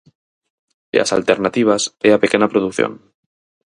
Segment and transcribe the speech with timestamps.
[0.95, 2.91] E as alternativas é a pequena produción.